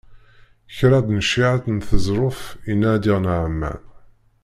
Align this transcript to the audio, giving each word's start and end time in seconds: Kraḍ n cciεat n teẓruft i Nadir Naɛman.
Kraḍ 0.77 1.05
n 1.15 1.19
cciεat 1.27 1.65
n 1.75 1.77
teẓruft 1.87 2.47
i 2.71 2.73
Nadir 2.81 3.19
Naɛman. 3.23 3.79